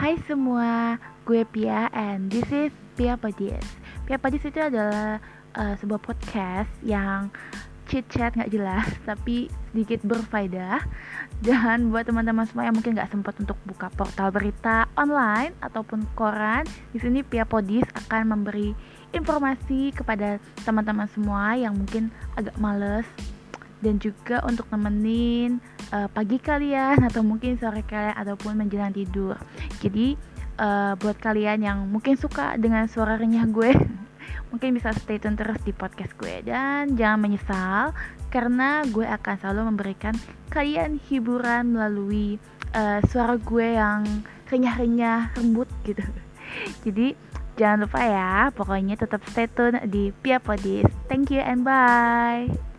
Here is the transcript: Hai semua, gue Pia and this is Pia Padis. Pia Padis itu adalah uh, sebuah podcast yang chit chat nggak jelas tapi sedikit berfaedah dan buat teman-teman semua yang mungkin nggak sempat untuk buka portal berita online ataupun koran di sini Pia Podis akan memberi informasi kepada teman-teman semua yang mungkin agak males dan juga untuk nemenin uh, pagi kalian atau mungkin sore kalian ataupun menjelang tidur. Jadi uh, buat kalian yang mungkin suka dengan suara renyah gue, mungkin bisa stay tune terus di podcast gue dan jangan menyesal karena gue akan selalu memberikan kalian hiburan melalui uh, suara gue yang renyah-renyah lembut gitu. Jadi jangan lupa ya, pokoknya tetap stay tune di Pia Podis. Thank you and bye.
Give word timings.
Hai 0.00 0.16
semua, 0.24 0.96
gue 1.28 1.44
Pia 1.44 1.92
and 1.92 2.32
this 2.32 2.48
is 2.48 2.72
Pia 2.96 3.20
Padis. 3.20 3.60
Pia 4.08 4.16
Padis 4.16 4.40
itu 4.48 4.56
adalah 4.56 5.20
uh, 5.52 5.76
sebuah 5.76 6.00
podcast 6.00 6.72
yang 6.80 7.28
chit 7.84 8.08
chat 8.08 8.32
nggak 8.32 8.48
jelas 8.48 8.88
tapi 9.12 9.52
sedikit 9.68 10.00
berfaedah 10.08 10.80
dan 11.44 11.92
buat 11.92 12.08
teman-teman 12.08 12.48
semua 12.48 12.64
yang 12.64 12.80
mungkin 12.80 12.96
nggak 12.96 13.12
sempat 13.12 13.36
untuk 13.44 13.60
buka 13.68 13.92
portal 13.92 14.32
berita 14.32 14.88
online 14.96 15.52
ataupun 15.60 16.08
koran 16.16 16.64
di 16.96 16.98
sini 17.04 17.20
Pia 17.20 17.44
Podis 17.44 17.84
akan 18.08 18.32
memberi 18.32 18.72
informasi 19.12 19.92
kepada 19.92 20.40
teman-teman 20.64 21.12
semua 21.12 21.60
yang 21.60 21.76
mungkin 21.76 22.08
agak 22.40 22.56
males 22.56 23.04
dan 23.84 24.00
juga 24.00 24.40
untuk 24.48 24.64
nemenin 24.72 25.60
uh, 25.94 26.08
pagi 26.10 26.38
kalian 26.38 27.02
atau 27.06 27.22
mungkin 27.22 27.58
sore 27.58 27.82
kalian 27.86 28.16
ataupun 28.16 28.58
menjelang 28.58 28.94
tidur. 28.94 29.36
Jadi 29.82 30.14
uh, 30.58 30.94
buat 30.98 31.18
kalian 31.18 31.62
yang 31.62 31.78
mungkin 31.90 32.18
suka 32.18 32.56
dengan 32.58 32.86
suara 32.86 33.18
renyah 33.18 33.46
gue, 33.50 33.70
mungkin 34.50 34.74
bisa 34.74 34.94
stay 34.96 35.18
tune 35.18 35.38
terus 35.38 35.58
di 35.62 35.70
podcast 35.74 36.14
gue 36.18 36.42
dan 36.46 36.94
jangan 36.98 37.20
menyesal 37.22 37.94
karena 38.30 38.86
gue 38.86 39.06
akan 39.06 39.34
selalu 39.42 39.60
memberikan 39.74 40.14
kalian 40.50 41.02
hiburan 41.10 41.74
melalui 41.74 42.38
uh, 42.74 43.02
suara 43.10 43.38
gue 43.38 43.78
yang 43.78 44.06
renyah-renyah 44.50 45.34
lembut 45.38 45.70
gitu. 45.86 46.02
Jadi 46.86 47.14
jangan 47.54 47.86
lupa 47.86 48.00
ya, 48.02 48.34
pokoknya 48.54 48.98
tetap 48.98 49.22
stay 49.30 49.46
tune 49.50 49.78
di 49.86 50.10
Pia 50.22 50.42
Podis. 50.42 50.86
Thank 51.06 51.30
you 51.30 51.42
and 51.42 51.62
bye. 51.62 52.69